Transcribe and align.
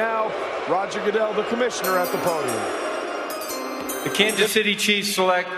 now, 0.00 0.32
Roger 0.66 1.04
Goodell, 1.04 1.34
the 1.34 1.42
commissioner, 1.44 1.98
at 1.98 2.10
the 2.10 2.16
podium. 2.18 2.56
The 4.04 4.08
Kansas 4.08 4.50
City 4.50 4.74
Chiefs 4.74 5.14
select 5.14 5.50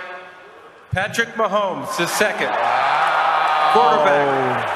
Patrick 0.90 1.28
Mahomes, 1.34 1.96
the 1.96 2.08
second 2.08 2.50
quarterback. 3.72 4.66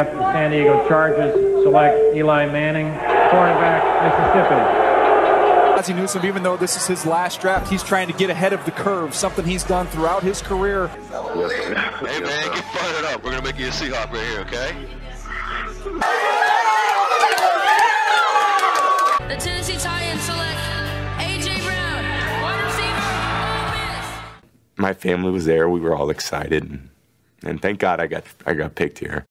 The 0.00 0.32
San 0.32 0.50
Diego 0.50 0.88
Chargers 0.88 1.32
select 1.62 1.96
Eli 2.16 2.46
Manning, 2.46 2.88
quarterback, 3.30 3.82
Mississippi. 4.02 5.78
Ozzie 5.78 5.92
Newsome, 5.92 6.26
even 6.26 6.42
though 6.42 6.56
this 6.56 6.76
is 6.76 6.88
his 6.88 7.06
last 7.06 7.40
draft, 7.40 7.70
he's 7.70 7.84
trying 7.84 8.08
to 8.08 8.14
get 8.14 8.30
ahead 8.30 8.52
of 8.52 8.64
the 8.64 8.72
curve, 8.72 9.14
something 9.14 9.44
he's 9.44 9.62
done 9.62 9.86
throughout 9.86 10.24
his 10.24 10.42
career. 10.42 10.88
Hey 10.88 12.18
man, 12.20 12.52
get 12.52 12.64
fired 12.64 13.04
up. 13.14 13.22
We're 13.22 13.30
gonna 13.30 13.44
make 13.44 13.60
you 13.60 13.68
a 13.68 13.70
Seahawk 13.70 14.10
right 14.12 14.26
here, 14.26 14.40
okay? 14.40 16.31
My 24.82 24.92
family 24.92 25.30
was 25.30 25.46
there. 25.46 25.70
We 25.70 25.80
were 25.80 25.96
all 25.96 26.10
excited, 26.10 26.64
and, 26.64 26.90
and 27.44 27.62
thank 27.62 27.78
God 27.78 28.00
I 28.00 28.08
got 28.08 28.24
I 28.44 28.52
got 28.52 28.74
picked 28.74 28.98
here. 28.98 29.24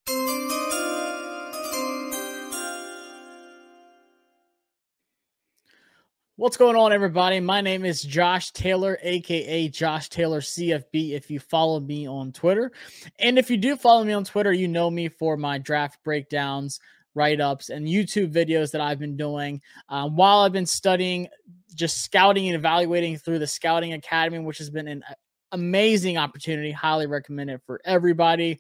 What's 6.38 6.58
going 6.58 6.76
on, 6.76 6.92
everybody? 6.92 7.40
My 7.40 7.62
name 7.62 7.86
is 7.86 8.02
Josh 8.02 8.52
Taylor, 8.52 8.98
aka 9.04 9.68
Josh 9.68 10.10
Taylor 10.10 10.40
CFB. 10.40 11.12
If 11.12 11.30
you 11.30 11.40
follow 11.40 11.80
me 11.82 12.08
on 12.08 12.32
Twitter, 12.32 12.72
and 13.20 13.38
if 13.38 13.52
you 13.52 13.58
do 13.58 13.76
follow 13.76 14.04
me 14.06 14.14
on 14.14 14.24
Twitter, 14.24 14.54
you 14.54 14.70
know 14.70 14.90
me 14.90 15.10
for 15.10 15.36
my 15.36 15.58
draft 15.58 16.00
breakdowns, 16.04 16.80
write 17.14 17.42
ups, 17.42 17.70
and 17.70 17.86
YouTube 17.86 18.34
videos 18.34 18.72
that 18.72 18.82
I've 18.82 19.00
been 19.00 19.18
doing 19.18 19.62
um, 19.90 20.16
while 20.16 20.40
I've 20.40 20.54
been 20.54 20.66
studying, 20.66 21.28
just 21.76 22.02
scouting 22.04 22.48
and 22.48 22.56
evaluating 22.56 23.18
through 23.18 23.40
the 23.40 23.48
Scouting 23.48 23.92
Academy, 23.92 24.40
which 24.40 24.58
has 24.58 24.70
been 24.70 24.88
an 24.88 25.04
amazing 25.52 26.18
opportunity. 26.18 26.72
Highly 26.72 27.08
recommend 27.08 27.50
it 27.50 27.62
for 27.66 27.82
everybody. 27.86 28.60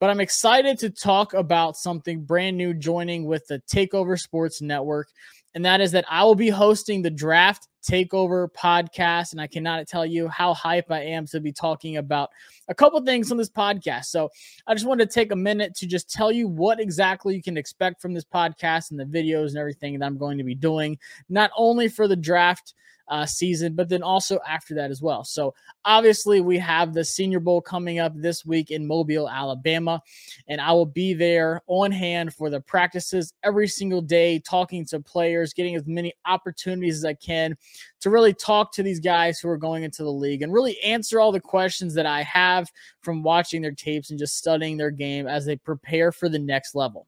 But 0.00 0.10
I'm 0.10 0.20
excited 0.20 0.78
to 0.80 0.90
talk 0.90 1.34
about 1.34 1.76
something 1.76 2.24
brand 2.24 2.56
new 2.56 2.74
joining 2.74 3.24
with 3.24 3.46
the 3.46 3.60
Takeover 3.70 4.18
Sports 4.18 4.60
Network 4.60 5.08
and 5.54 5.64
that 5.66 5.80
is 5.80 5.92
that 5.92 6.06
I 6.08 6.24
will 6.24 6.34
be 6.34 6.48
hosting 6.48 7.02
the 7.02 7.10
Draft 7.10 7.68
Takeover 7.82 8.48
podcast. 8.50 9.32
And 9.32 9.40
I 9.40 9.46
cannot 9.46 9.86
tell 9.86 10.06
you 10.06 10.28
how 10.28 10.54
hype 10.54 10.90
I 10.90 11.02
am 11.02 11.26
to 11.26 11.40
be 11.40 11.52
talking 11.52 11.98
about 11.98 12.30
a 12.68 12.74
couple 12.74 13.00
things 13.02 13.30
on 13.30 13.36
this 13.36 13.50
podcast. 13.50 14.06
So 14.06 14.30
I 14.66 14.74
just 14.74 14.86
wanted 14.86 15.10
to 15.10 15.14
take 15.14 15.30
a 15.30 15.36
minute 15.36 15.74
to 15.76 15.86
just 15.86 16.10
tell 16.10 16.32
you 16.32 16.48
what 16.48 16.80
exactly 16.80 17.34
you 17.34 17.42
can 17.42 17.58
expect 17.58 18.00
from 18.00 18.14
this 18.14 18.24
podcast 18.24 18.90
and 18.90 19.00
the 19.00 19.04
videos 19.04 19.48
and 19.48 19.58
everything 19.58 19.98
that 19.98 20.06
I'm 20.06 20.16
going 20.16 20.38
to 20.38 20.44
be 20.44 20.54
doing, 20.54 20.98
not 21.28 21.50
only 21.56 21.88
for 21.88 22.08
the 22.08 22.16
draft 22.16 22.74
uh, 23.12 23.26
season, 23.26 23.74
but 23.74 23.90
then 23.90 24.02
also 24.02 24.38
after 24.48 24.74
that 24.74 24.90
as 24.90 25.02
well. 25.02 25.22
So 25.22 25.54
obviously, 25.84 26.40
we 26.40 26.56
have 26.58 26.94
the 26.94 27.04
Senior 27.04 27.40
Bowl 27.40 27.60
coming 27.60 27.98
up 27.98 28.14
this 28.16 28.46
week 28.46 28.70
in 28.70 28.86
Mobile, 28.86 29.28
Alabama, 29.28 30.00
and 30.48 30.62
I 30.62 30.72
will 30.72 30.86
be 30.86 31.12
there 31.12 31.60
on 31.66 31.92
hand 31.92 32.32
for 32.32 32.48
the 32.48 32.62
practices 32.62 33.34
every 33.44 33.68
single 33.68 34.00
day, 34.00 34.38
talking 34.38 34.86
to 34.86 34.98
players, 34.98 35.52
getting 35.52 35.76
as 35.76 35.86
many 35.86 36.14
opportunities 36.24 36.96
as 36.96 37.04
I 37.04 37.12
can 37.12 37.54
to 38.00 38.08
really 38.08 38.32
talk 38.32 38.72
to 38.72 38.82
these 38.82 38.98
guys 38.98 39.38
who 39.38 39.50
are 39.50 39.58
going 39.58 39.82
into 39.82 40.04
the 40.04 40.10
league 40.10 40.40
and 40.40 40.50
really 40.50 40.80
answer 40.80 41.20
all 41.20 41.32
the 41.32 41.40
questions 41.40 41.92
that 41.92 42.06
I 42.06 42.22
have 42.22 42.66
from 43.02 43.22
watching 43.22 43.60
their 43.60 43.72
tapes 43.72 44.08
and 44.08 44.18
just 44.18 44.38
studying 44.38 44.78
their 44.78 44.90
game 44.90 45.26
as 45.26 45.44
they 45.44 45.56
prepare 45.56 46.12
for 46.12 46.30
the 46.30 46.38
next 46.38 46.74
level. 46.74 47.06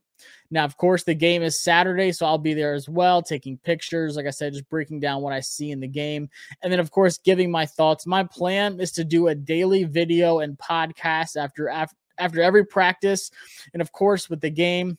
Now, 0.50 0.64
of 0.64 0.76
course, 0.76 1.04
the 1.04 1.14
game 1.14 1.42
is 1.42 1.62
Saturday, 1.62 2.12
so 2.12 2.26
I'll 2.26 2.38
be 2.38 2.54
there 2.54 2.74
as 2.74 2.88
well, 2.88 3.22
taking 3.22 3.58
pictures. 3.58 4.16
Like 4.16 4.26
I 4.26 4.30
said, 4.30 4.52
just 4.52 4.68
breaking 4.68 5.00
down 5.00 5.22
what 5.22 5.32
I 5.32 5.40
see 5.40 5.70
in 5.70 5.80
the 5.80 5.88
game. 5.88 6.28
And 6.62 6.72
then, 6.72 6.80
of 6.80 6.90
course, 6.90 7.18
giving 7.18 7.50
my 7.50 7.66
thoughts. 7.66 8.06
My 8.06 8.24
plan 8.24 8.80
is 8.80 8.92
to 8.92 9.04
do 9.04 9.28
a 9.28 9.34
daily 9.34 9.84
video 9.84 10.40
and 10.40 10.58
podcast 10.58 11.36
after, 11.36 11.68
after, 11.68 11.96
after 12.18 12.42
every 12.42 12.64
practice. 12.64 13.30
And 13.72 13.82
of 13.82 13.90
course, 13.92 14.30
with 14.30 14.40
the 14.40 14.50
game, 14.50 14.98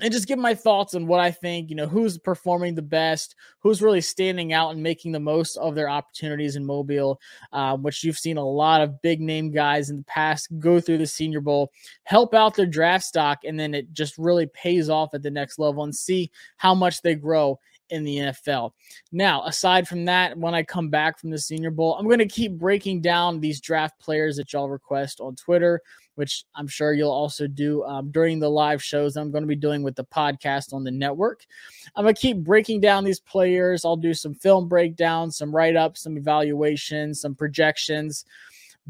and 0.00 0.12
just 0.12 0.28
give 0.28 0.38
my 0.38 0.54
thoughts 0.54 0.94
on 0.94 1.06
what 1.06 1.20
I 1.20 1.30
think, 1.30 1.70
you 1.70 1.76
know, 1.76 1.86
who's 1.86 2.18
performing 2.18 2.74
the 2.74 2.82
best, 2.82 3.34
who's 3.60 3.82
really 3.82 4.00
standing 4.00 4.52
out 4.52 4.70
and 4.70 4.82
making 4.82 5.12
the 5.12 5.20
most 5.20 5.56
of 5.56 5.74
their 5.74 5.88
opportunities 5.88 6.56
in 6.56 6.64
Mobile, 6.64 7.20
uh, 7.52 7.76
which 7.76 8.04
you've 8.04 8.18
seen 8.18 8.36
a 8.36 8.44
lot 8.44 8.80
of 8.80 9.02
big 9.02 9.20
name 9.20 9.50
guys 9.50 9.90
in 9.90 9.98
the 9.98 10.04
past 10.04 10.48
go 10.58 10.80
through 10.80 10.98
the 10.98 11.06
Senior 11.06 11.40
Bowl, 11.40 11.72
help 12.04 12.34
out 12.34 12.54
their 12.54 12.66
draft 12.66 13.04
stock, 13.04 13.40
and 13.44 13.58
then 13.58 13.74
it 13.74 13.92
just 13.92 14.16
really 14.18 14.46
pays 14.46 14.88
off 14.88 15.14
at 15.14 15.22
the 15.22 15.30
next 15.30 15.58
level 15.58 15.84
and 15.84 15.94
see 15.94 16.30
how 16.56 16.74
much 16.74 17.02
they 17.02 17.14
grow 17.14 17.58
in 17.90 18.04
the 18.04 18.16
NFL. 18.16 18.72
Now, 19.12 19.44
aside 19.44 19.88
from 19.88 20.04
that, 20.06 20.36
when 20.36 20.54
I 20.54 20.62
come 20.62 20.88
back 20.88 21.18
from 21.18 21.30
the 21.30 21.38
Senior 21.38 21.70
Bowl, 21.70 21.96
I'm 21.96 22.06
going 22.06 22.18
to 22.18 22.26
keep 22.26 22.58
breaking 22.58 23.00
down 23.00 23.40
these 23.40 23.60
draft 23.60 23.98
players 24.00 24.36
that 24.36 24.52
y'all 24.52 24.68
request 24.68 25.20
on 25.20 25.36
Twitter, 25.36 25.80
which 26.14 26.44
I'm 26.54 26.66
sure 26.66 26.92
you'll 26.92 27.10
also 27.10 27.46
do 27.46 27.84
um, 27.84 28.10
during 28.10 28.38
the 28.38 28.50
live 28.50 28.82
shows 28.82 29.16
I'm 29.16 29.30
going 29.30 29.42
to 29.42 29.48
be 29.48 29.56
doing 29.56 29.82
with 29.82 29.96
the 29.96 30.04
podcast 30.04 30.72
on 30.72 30.84
the 30.84 30.90
network. 30.90 31.44
I'm 31.94 32.04
going 32.04 32.14
to 32.14 32.20
keep 32.20 32.38
breaking 32.38 32.80
down 32.80 33.04
these 33.04 33.20
players. 33.20 33.84
I'll 33.84 33.96
do 33.96 34.14
some 34.14 34.34
film 34.34 34.68
breakdowns, 34.68 35.36
some 35.36 35.54
write 35.54 35.76
ups, 35.76 36.02
some 36.02 36.16
evaluations, 36.16 37.20
some 37.20 37.34
projections 37.34 38.24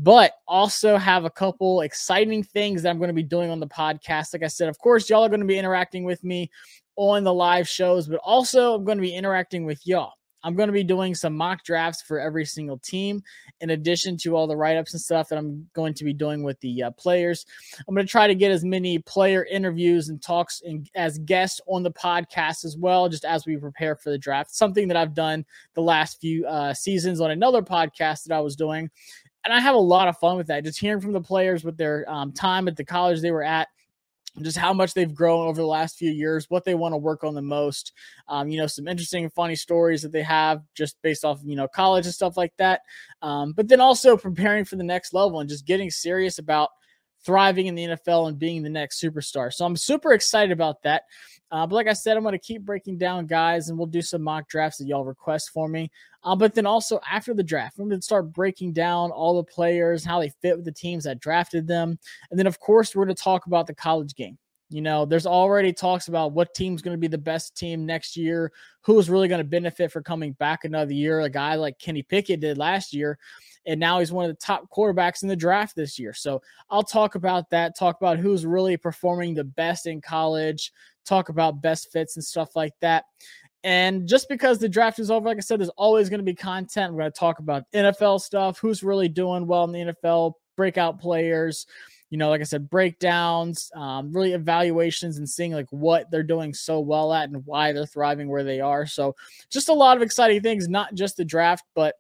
but 0.00 0.34
also 0.47 0.97
have 0.97 1.25
a 1.25 1.31
couple 1.31 1.81
exciting 1.81 2.42
things 2.42 2.82
that 2.82 2.91
I'm 2.91 2.98
going 2.98 3.08
to 3.08 3.14
be 3.14 3.22
doing 3.25 3.50
on 3.50 3.58
the 3.58 3.66
podcast. 3.66 4.32
Like 4.32 4.44
I 4.44 4.47
said, 4.47 4.69
of 4.69 4.78
course, 4.78 5.10
y'all 5.10 5.25
are 5.25 5.28
going 5.28 5.41
to 5.41 5.47
be 5.47 5.58
interacting 5.58 6.04
with 6.04 6.22
me 6.22 6.50
on 6.98 7.22
the 7.22 7.32
live 7.32 7.69
shows, 7.69 8.09
but 8.09 8.20
also 8.25 8.75
I'm 8.75 8.84
going 8.84 8.98
to 8.98 9.03
be 9.03 9.14
interacting 9.14 9.64
with 9.64 9.86
y'all. 9.86 10.12
I'm 10.44 10.54
going 10.54 10.69
to 10.69 10.72
be 10.72 10.84
doing 10.84 11.14
some 11.14 11.36
mock 11.36 11.64
drafts 11.64 12.03
for 12.03 12.20
every 12.20 12.44
single 12.44 12.78
team, 12.78 13.22
in 13.60 13.70
addition 13.70 14.16
to 14.19 14.36
all 14.36 14.47
the 14.47 14.56
write 14.56 14.76
ups 14.76 14.92
and 14.92 15.00
stuff 15.00 15.28
that 15.28 15.38
I'm 15.38 15.69
going 15.75 15.94
to 15.94 16.04
be 16.04 16.12
doing 16.12 16.42
with 16.42 16.60
the 16.60 16.84
uh, 16.84 16.91
players. 16.92 17.44
I'm 17.87 17.94
going 17.94 18.06
to 18.06 18.10
try 18.10 18.26
to 18.26 18.34
get 18.34 18.53
as 18.53 18.64
many 18.64 18.98
player 18.98 19.44
interviews 19.47 20.08
and 20.08 20.22
talks 20.22 20.62
and 20.64 20.88
as 20.94 21.19
guests 21.19 21.60
on 21.66 21.82
the 21.82 21.91
podcast 21.91 22.64
as 22.64 22.76
well, 22.76 23.08
just 23.08 23.25
as 23.25 23.47
we 23.47 23.56
prepare 23.56 23.97
for 23.97 24.10
the 24.10 24.19
draft. 24.19 24.54
Something 24.54 24.87
that 24.88 24.97
I've 24.97 25.14
done 25.14 25.44
the 25.75 25.82
last 25.82 26.20
few 26.20 26.47
uh, 26.47 26.72
seasons 26.72 27.20
on 27.20 27.31
another 27.31 27.62
podcast 27.62 28.25
that 28.25 28.34
I 28.34 28.41
was 28.41 28.56
doing. 28.56 28.91
And 29.44 29.54
I 29.54 29.60
have 29.60 29.75
a 29.75 29.78
lot 29.78 30.08
of 30.08 30.19
fun 30.19 30.37
with 30.37 30.48
that, 30.48 30.64
just 30.64 30.81
hearing 30.81 31.00
from 31.00 31.12
the 31.12 31.20
players 31.20 31.64
with 31.64 31.76
their 31.76 32.08
um, 32.08 32.32
time 32.32 32.69
at 32.69 32.76
the 32.76 32.84
college 32.84 33.20
they 33.20 33.31
were 33.31 33.44
at 33.44 33.69
just 34.44 34.56
how 34.56 34.72
much 34.72 34.94
they've 34.94 35.15
grown 35.15 35.47
over 35.47 35.60
the 35.60 35.66
last 35.66 35.97
few 35.97 36.10
years, 36.10 36.47
what 36.49 36.65
they 36.65 36.75
want 36.75 36.93
to 36.93 36.99
work 36.99 37.25
on 37.25 37.34
the 37.34 37.43
most. 37.43 37.93
Um, 38.28 38.49
you 38.49 38.59
know, 38.59 38.66
some 38.66 38.88
interesting 38.88 39.25
and 39.25 39.32
funny 39.32 39.56
stories 39.56 40.03
that 40.03 40.12
they 40.12 40.22
have 40.22 40.62
just 40.75 40.97
based 41.03 41.25
off, 41.25 41.41
you 41.44 41.56
know, 41.56 41.69
college 41.69 42.06
and 42.06 42.15
stuff 42.15 42.37
like 42.37 42.53
that. 42.59 42.82
Um, 43.22 43.53
but 43.53 43.69
then 43.69 43.81
also 43.81 44.16
preparing 44.16 44.65
for 44.65 44.76
the 44.76 44.84
next 44.84 45.12
level 45.12 45.41
and 45.41 45.49
just 45.49 45.66
getting 45.66 45.91
serious 45.91 46.38
about 46.38 46.71
thriving 47.28 47.66
in 47.66 47.74
the 47.74 47.84
NFL 47.84 48.28
and 48.28 48.38
being 48.38 48.62
the 48.62 48.70
next 48.70 49.02
superstar. 49.02 49.52
So 49.52 49.66
I'm 49.66 49.76
super 49.76 50.14
excited 50.14 50.50
about 50.50 50.82
that. 50.84 51.02
Uh, 51.50 51.66
but 51.66 51.74
like 51.74 51.86
I 51.86 51.92
said, 51.92 52.16
I'm 52.16 52.22
going 52.22 52.32
to 52.32 52.38
keep 52.38 52.62
breaking 52.62 52.96
down 52.96 53.26
guys 53.26 53.68
and 53.68 53.76
we'll 53.76 53.86
do 53.86 54.00
some 54.00 54.22
mock 54.22 54.48
drafts 54.48 54.78
that 54.78 54.86
y'all 54.86 55.04
request 55.04 55.50
for 55.50 55.68
me. 55.68 55.90
Uh, 56.24 56.34
but 56.34 56.54
then 56.54 56.64
also 56.64 56.98
after 57.06 57.34
the 57.34 57.42
draft, 57.42 57.78
I'm 57.78 57.90
going 57.90 58.00
to 58.00 58.04
start 58.04 58.32
breaking 58.32 58.72
down 58.72 59.10
all 59.10 59.36
the 59.36 59.44
players, 59.44 60.06
how 60.06 60.20
they 60.20 60.32
fit 60.40 60.56
with 60.56 60.64
the 60.64 60.72
teams 60.72 61.04
that 61.04 61.20
drafted 61.20 61.66
them. 61.68 61.98
And 62.30 62.38
then, 62.38 62.46
of 62.46 62.58
course, 62.60 62.96
we're 62.96 63.04
going 63.04 63.14
to 63.14 63.22
talk 63.22 63.44
about 63.44 63.66
the 63.66 63.74
college 63.74 64.14
game. 64.14 64.38
You 64.70 64.82
know, 64.82 65.06
there's 65.06 65.26
already 65.26 65.72
talks 65.72 66.08
about 66.08 66.32
what 66.32 66.54
team's 66.54 66.82
going 66.82 66.94
to 66.94 67.00
be 67.00 67.06
the 67.06 67.16
best 67.16 67.56
team 67.56 67.86
next 67.86 68.16
year, 68.16 68.52
who's 68.82 69.08
really 69.08 69.28
going 69.28 69.38
to 69.40 69.44
benefit 69.44 69.90
for 69.90 70.02
coming 70.02 70.32
back 70.32 70.64
another 70.64 70.92
year. 70.92 71.20
A 71.20 71.30
guy 71.30 71.54
like 71.54 71.78
Kenny 71.78 72.02
Pickett 72.02 72.40
did 72.40 72.58
last 72.58 72.92
year, 72.92 73.18
and 73.64 73.80
now 73.80 73.98
he's 73.98 74.12
one 74.12 74.26
of 74.26 74.30
the 74.30 74.44
top 74.44 74.68
quarterbacks 74.70 75.22
in 75.22 75.28
the 75.28 75.36
draft 75.36 75.74
this 75.74 75.98
year. 75.98 76.12
So 76.12 76.42
I'll 76.68 76.82
talk 76.82 77.14
about 77.14 77.48
that, 77.50 77.78
talk 77.78 77.96
about 77.98 78.18
who's 78.18 78.44
really 78.44 78.76
performing 78.76 79.34
the 79.34 79.44
best 79.44 79.86
in 79.86 80.02
college, 80.02 80.72
talk 81.06 81.30
about 81.30 81.62
best 81.62 81.90
fits 81.90 82.16
and 82.16 82.24
stuff 82.24 82.54
like 82.54 82.74
that. 82.80 83.04
And 83.64 84.06
just 84.06 84.28
because 84.28 84.58
the 84.58 84.69
draft 84.69 84.98
is 84.98 85.10
over, 85.10 85.28
like 85.28 85.38
I 85.38 85.40
said, 85.40 85.60
there's 85.60 85.69
always 85.70 86.08
going 86.08 86.20
to 86.20 86.25
be 86.25 86.34
content. 86.34 86.93
We're 86.93 87.00
going 87.00 87.12
to 87.12 87.19
talk 87.19 87.38
about 87.38 87.64
NFL 87.75 88.20
stuff, 88.20 88.58
who's 88.58 88.82
really 88.82 89.08
doing 89.08 89.46
well 89.46 89.64
in 89.64 89.72
the 89.72 89.94
NFL, 89.94 90.34
breakout 90.56 91.00
players, 91.00 91.66
you 92.10 92.19
know, 92.19 92.31
like 92.31 92.40
I 92.40 92.44
said, 92.44 92.70
breakdowns, 92.70 93.70
um, 93.75 94.12
really 94.12 94.32
evaluations 94.32 95.19
and 95.19 95.28
seeing 95.28 95.52
like 95.52 95.69
what 95.70 96.10
they're 96.10 96.22
doing 96.22 96.55
so 96.55 96.81
well 96.81 97.12
at 97.12 97.28
and 97.28 97.44
why 97.44 97.72
they're 97.72 97.87
thriving 97.87 98.28
where 98.28 98.44
they 98.44 98.60
are. 98.60 98.87
So 98.87 99.14
just 99.50 99.69
a 99.69 99.75
lot 99.75 99.96
of 99.96 100.02
exciting 100.02 100.40
things, 100.40 100.69
not 100.69 100.94
just 100.94 101.16
the 101.16 101.25
draft, 101.25 101.64
but 101.75 101.96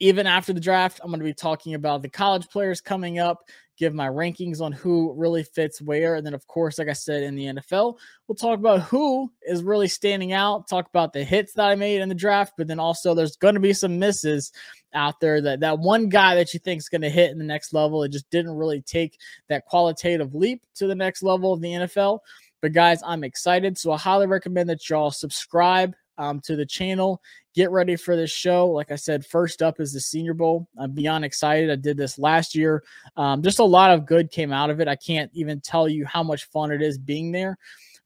even 0.00 0.26
after 0.26 0.52
the 0.52 0.60
draft, 0.60 1.00
I'm 1.02 1.10
going 1.10 1.20
to 1.20 1.24
be 1.24 1.32
talking 1.32 1.74
about 1.74 2.02
the 2.02 2.08
college 2.08 2.48
players 2.48 2.80
coming 2.80 3.20
up, 3.20 3.38
give 3.82 3.94
my 3.94 4.06
rankings 4.06 4.60
on 4.60 4.70
who 4.70 5.12
really 5.16 5.42
fits 5.42 5.82
where. 5.82 6.14
And 6.14 6.24
then, 6.24 6.34
of 6.34 6.46
course, 6.46 6.78
like 6.78 6.86
I 6.86 6.92
said, 6.92 7.24
in 7.24 7.34
the 7.34 7.46
NFL, 7.46 7.98
we'll 8.28 8.36
talk 8.36 8.56
about 8.56 8.82
who 8.82 9.28
is 9.42 9.64
really 9.64 9.88
standing 9.88 10.32
out, 10.32 10.68
talk 10.68 10.86
about 10.88 11.12
the 11.12 11.24
hits 11.24 11.54
that 11.54 11.66
I 11.66 11.74
made 11.74 12.00
in 12.00 12.08
the 12.08 12.14
draft, 12.14 12.52
but 12.56 12.68
then 12.68 12.78
also 12.78 13.12
there's 13.12 13.34
going 13.34 13.54
to 13.54 13.60
be 13.60 13.72
some 13.72 13.98
misses 13.98 14.52
out 14.94 15.18
there 15.18 15.40
that 15.40 15.58
that 15.60 15.80
one 15.80 16.08
guy 16.08 16.36
that 16.36 16.54
you 16.54 16.60
think 16.60 16.78
is 16.78 16.88
going 16.88 17.00
to 17.00 17.10
hit 17.10 17.32
in 17.32 17.38
the 17.38 17.44
next 17.44 17.74
level, 17.74 18.04
it 18.04 18.12
just 18.12 18.30
didn't 18.30 18.54
really 18.54 18.82
take 18.82 19.18
that 19.48 19.66
qualitative 19.66 20.32
leap 20.32 20.62
to 20.76 20.86
the 20.86 20.94
next 20.94 21.24
level 21.24 21.52
of 21.52 21.60
the 21.60 21.72
NFL. 21.72 22.20
But 22.60 22.74
guys, 22.74 23.02
I'm 23.04 23.24
excited. 23.24 23.76
So 23.76 23.90
I 23.90 23.98
highly 23.98 24.28
recommend 24.28 24.70
that 24.70 24.88
y'all 24.88 25.10
subscribe 25.10 25.92
um, 26.18 26.40
to 26.40 26.56
the 26.56 26.66
channel. 26.66 27.20
Get 27.54 27.70
ready 27.70 27.96
for 27.96 28.16
this 28.16 28.30
show. 28.30 28.68
Like 28.68 28.90
I 28.90 28.96
said, 28.96 29.26
first 29.26 29.62
up 29.62 29.80
is 29.80 29.92
the 29.92 30.00
Senior 30.00 30.34
Bowl. 30.34 30.68
I'm 30.78 30.92
beyond 30.92 31.24
excited. 31.24 31.70
I 31.70 31.76
did 31.76 31.96
this 31.96 32.18
last 32.18 32.54
year. 32.54 32.82
Um, 33.16 33.42
just 33.42 33.58
a 33.58 33.64
lot 33.64 33.90
of 33.90 34.06
good 34.06 34.30
came 34.30 34.52
out 34.52 34.70
of 34.70 34.80
it. 34.80 34.88
I 34.88 34.96
can't 34.96 35.30
even 35.34 35.60
tell 35.60 35.88
you 35.88 36.06
how 36.06 36.22
much 36.22 36.44
fun 36.44 36.72
it 36.72 36.82
is 36.82 36.98
being 36.98 37.32
there. 37.32 37.58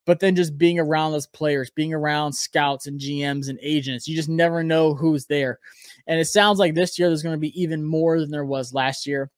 But 0.04 0.20
then 0.20 0.36
just 0.36 0.56
being 0.56 0.78
around 0.78 1.12
those 1.12 1.26
players, 1.26 1.70
being 1.70 1.92
around 1.92 2.32
scouts 2.32 2.86
and 2.86 2.98
GMs 2.98 3.48
and 3.48 3.58
agents, 3.60 4.06
you 4.06 4.14
just 4.14 4.28
never 4.28 4.62
know 4.62 4.94
who's 4.94 5.26
there. 5.26 5.58
And 6.06 6.20
it 6.20 6.26
sounds 6.26 6.60
like 6.60 6.74
this 6.74 6.98
year 6.98 7.08
there's 7.08 7.24
going 7.24 7.34
to 7.34 7.40
be 7.40 7.60
even 7.60 7.84
more 7.84 8.20
than 8.20 8.30
there 8.30 8.44
was 8.44 8.72
last 8.72 9.06
year. 9.06 9.30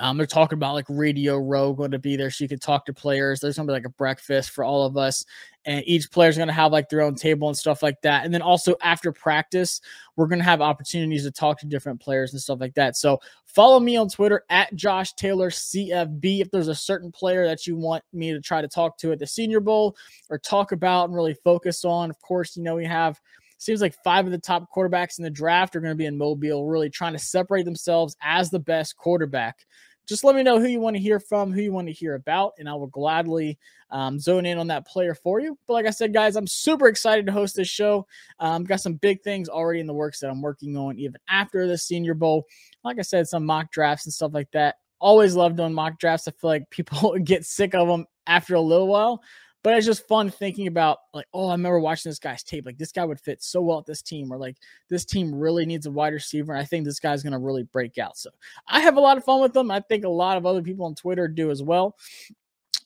Um, 0.00 0.16
they're 0.16 0.26
talking 0.26 0.56
about 0.56 0.74
like 0.74 0.86
Radio 0.88 1.38
Row 1.38 1.72
going 1.72 1.90
to 1.90 1.98
be 1.98 2.16
there 2.16 2.30
so 2.30 2.44
you 2.44 2.48
can 2.48 2.58
talk 2.58 2.86
to 2.86 2.92
players. 2.92 3.40
There's 3.40 3.56
going 3.56 3.66
to 3.66 3.72
be 3.72 3.76
like 3.76 3.86
a 3.86 3.90
breakfast 3.90 4.50
for 4.50 4.64
all 4.64 4.84
of 4.84 4.96
us, 4.96 5.24
and 5.64 5.82
each 5.86 6.10
player's 6.10 6.36
going 6.36 6.48
to 6.48 6.54
have 6.54 6.72
like 6.72 6.88
their 6.88 7.02
own 7.02 7.14
table 7.14 7.48
and 7.48 7.56
stuff 7.56 7.82
like 7.82 8.00
that. 8.02 8.24
And 8.24 8.32
then 8.32 8.42
also 8.42 8.76
after 8.82 9.12
practice, 9.12 9.80
we're 10.16 10.26
going 10.26 10.38
to 10.38 10.44
have 10.44 10.60
opportunities 10.60 11.24
to 11.24 11.30
talk 11.30 11.58
to 11.60 11.66
different 11.66 12.00
players 12.00 12.32
and 12.32 12.40
stuff 12.40 12.60
like 12.60 12.74
that. 12.74 12.96
So 12.96 13.20
follow 13.44 13.80
me 13.80 13.96
on 13.96 14.08
Twitter 14.08 14.44
at 14.50 14.74
Josh 14.74 15.14
Taylor 15.14 15.50
CFB. 15.50 16.40
If 16.40 16.50
there's 16.50 16.68
a 16.68 16.74
certain 16.74 17.10
player 17.10 17.46
that 17.46 17.66
you 17.66 17.76
want 17.76 18.04
me 18.12 18.32
to 18.32 18.40
try 18.40 18.60
to 18.60 18.68
talk 18.68 18.98
to 18.98 19.12
at 19.12 19.18
the 19.18 19.26
Senior 19.26 19.60
Bowl 19.60 19.96
or 20.30 20.38
talk 20.38 20.72
about 20.72 21.06
and 21.06 21.14
really 21.14 21.34
focus 21.34 21.84
on, 21.84 22.10
of 22.10 22.20
course, 22.20 22.56
you 22.56 22.62
know, 22.62 22.76
we 22.76 22.84
have 22.84 23.20
seems 23.62 23.80
like 23.80 23.94
five 24.02 24.26
of 24.26 24.32
the 24.32 24.38
top 24.38 24.68
quarterbacks 24.74 25.18
in 25.18 25.24
the 25.24 25.30
draft 25.30 25.76
are 25.76 25.80
going 25.80 25.92
to 25.92 25.96
be 25.96 26.06
in 26.06 26.18
Mobile, 26.18 26.66
really 26.66 26.90
trying 26.90 27.12
to 27.12 27.18
separate 27.18 27.64
themselves 27.64 28.16
as 28.22 28.50
the 28.50 28.58
best 28.58 28.96
quarterback. 28.96 29.66
Just 30.08 30.24
let 30.24 30.34
me 30.34 30.42
know 30.42 30.58
who 30.58 30.66
you 30.66 30.80
want 30.80 30.96
to 30.96 31.02
hear 31.02 31.20
from, 31.20 31.52
who 31.52 31.60
you 31.60 31.72
want 31.72 31.86
to 31.86 31.92
hear 31.92 32.14
about, 32.14 32.54
and 32.58 32.68
I 32.68 32.74
will 32.74 32.88
gladly 32.88 33.56
um, 33.90 34.18
zone 34.18 34.46
in 34.46 34.58
on 34.58 34.66
that 34.66 34.86
player 34.86 35.14
for 35.14 35.38
you. 35.38 35.56
But 35.66 35.74
like 35.74 35.86
I 35.86 35.90
said, 35.90 36.12
guys, 36.12 36.34
I'm 36.34 36.46
super 36.46 36.88
excited 36.88 37.24
to 37.26 37.32
host 37.32 37.54
this 37.54 37.68
show. 37.68 38.06
Um, 38.40 38.64
got 38.64 38.80
some 38.80 38.94
big 38.94 39.22
things 39.22 39.48
already 39.48 39.78
in 39.78 39.86
the 39.86 39.94
works 39.94 40.18
that 40.20 40.30
I'm 40.30 40.42
working 40.42 40.76
on 40.76 40.98
even 40.98 41.16
after 41.28 41.68
the 41.68 41.78
Senior 41.78 42.14
Bowl. 42.14 42.46
Like 42.84 42.98
I 42.98 43.02
said, 43.02 43.28
some 43.28 43.46
mock 43.46 43.70
drafts 43.70 44.06
and 44.06 44.12
stuff 44.12 44.32
like 44.34 44.50
that. 44.52 44.76
Always 44.98 45.36
love 45.36 45.56
doing 45.56 45.72
mock 45.72 46.00
drafts. 46.00 46.26
I 46.26 46.32
feel 46.32 46.50
like 46.50 46.68
people 46.70 47.16
get 47.24 47.44
sick 47.44 47.74
of 47.74 47.86
them 47.86 48.06
after 48.26 48.56
a 48.56 48.60
little 48.60 48.88
while. 48.88 49.22
But 49.62 49.76
it's 49.76 49.86
just 49.86 50.08
fun 50.08 50.30
thinking 50.30 50.66
about 50.66 50.98
like, 51.14 51.26
oh, 51.32 51.48
I 51.48 51.52
remember 51.52 51.78
watching 51.78 52.10
this 52.10 52.18
guy's 52.18 52.42
tape. 52.42 52.66
Like 52.66 52.78
this 52.78 52.92
guy 52.92 53.04
would 53.04 53.20
fit 53.20 53.42
so 53.42 53.60
well 53.60 53.78
at 53.78 53.86
this 53.86 54.02
team, 54.02 54.32
or 54.32 54.36
like 54.36 54.56
this 54.88 55.04
team 55.04 55.34
really 55.34 55.66
needs 55.66 55.86
a 55.86 55.90
wide 55.90 56.12
receiver. 56.12 56.54
I 56.54 56.64
think 56.64 56.84
this 56.84 57.00
guy's 57.00 57.22
gonna 57.22 57.38
really 57.38 57.62
break 57.62 57.98
out. 57.98 58.16
So 58.16 58.30
I 58.66 58.80
have 58.80 58.96
a 58.96 59.00
lot 59.00 59.16
of 59.16 59.24
fun 59.24 59.40
with 59.40 59.52
them. 59.52 59.70
I 59.70 59.80
think 59.80 60.04
a 60.04 60.08
lot 60.08 60.36
of 60.36 60.46
other 60.46 60.62
people 60.62 60.86
on 60.86 60.94
Twitter 60.94 61.28
do 61.28 61.50
as 61.50 61.62
well. 61.62 61.96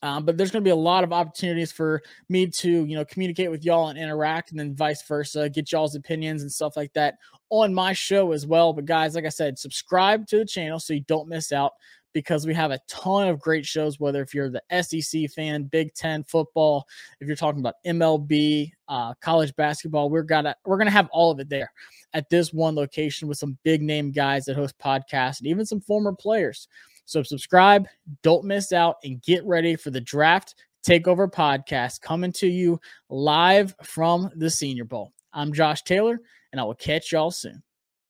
Um, 0.02 0.24
but 0.24 0.36
there's 0.36 0.50
going 0.50 0.62
to 0.62 0.68
be 0.68 0.72
a 0.72 0.76
lot 0.76 1.04
of 1.04 1.12
opportunities 1.12 1.72
for 1.72 2.02
me 2.28 2.46
to, 2.46 2.84
you 2.84 2.96
know, 2.96 3.04
communicate 3.04 3.50
with 3.50 3.64
y'all 3.64 3.88
and 3.88 3.98
interact, 3.98 4.50
and 4.50 4.60
then 4.60 4.74
vice 4.74 5.02
versa, 5.02 5.48
get 5.48 5.72
y'all's 5.72 5.94
opinions 5.94 6.42
and 6.42 6.52
stuff 6.52 6.76
like 6.76 6.92
that 6.92 7.16
on 7.50 7.72
my 7.72 7.92
show 7.92 8.32
as 8.32 8.46
well. 8.46 8.72
But 8.72 8.84
guys, 8.84 9.14
like 9.14 9.24
I 9.24 9.30
said, 9.30 9.58
subscribe 9.58 10.26
to 10.28 10.38
the 10.38 10.44
channel 10.44 10.78
so 10.78 10.92
you 10.92 11.00
don't 11.00 11.28
miss 11.28 11.50
out 11.50 11.72
because 12.16 12.46
we 12.46 12.54
have 12.54 12.70
a 12.70 12.80
ton 12.88 13.28
of 13.28 13.38
great 13.38 13.66
shows. 13.66 14.00
Whether 14.00 14.22
if 14.22 14.32
you're 14.32 14.48
the 14.48 14.82
SEC 14.82 15.28
fan, 15.32 15.64
Big 15.64 15.92
Ten 15.92 16.24
football, 16.24 16.88
if 17.20 17.26
you're 17.26 17.36
talking 17.36 17.60
about 17.60 17.74
MLB, 17.86 18.72
uh, 18.88 19.12
college 19.20 19.54
basketball, 19.56 20.08
we're 20.08 20.22
gonna 20.22 20.56
we're 20.64 20.78
gonna 20.78 20.90
have 20.90 21.10
all 21.12 21.30
of 21.30 21.40
it 21.40 21.50
there 21.50 21.70
at 22.14 22.30
this 22.30 22.54
one 22.54 22.74
location 22.74 23.28
with 23.28 23.36
some 23.36 23.58
big 23.64 23.82
name 23.82 24.12
guys 24.12 24.46
that 24.46 24.56
host 24.56 24.78
podcasts 24.78 25.40
and 25.40 25.46
even 25.46 25.66
some 25.66 25.78
former 25.78 26.14
players. 26.14 26.68
So 27.04 27.22
subscribe, 27.22 27.86
don't 28.22 28.46
miss 28.46 28.72
out, 28.72 28.96
and 29.04 29.20
get 29.20 29.44
ready 29.44 29.76
for 29.76 29.90
the 29.90 30.00
draft 30.00 30.54
takeover 30.86 31.30
podcast 31.30 32.00
coming 32.00 32.32
to 32.32 32.46
you 32.46 32.80
live 33.10 33.74
from 33.82 34.30
the 34.36 34.48
Senior 34.48 34.84
Bowl. 34.84 35.12
I'm 35.34 35.52
Josh 35.52 35.82
Taylor, 35.82 36.18
and 36.52 36.58
I 36.62 36.64
will 36.64 36.74
catch 36.76 37.12
y'all 37.12 37.30
soon. 37.30 37.62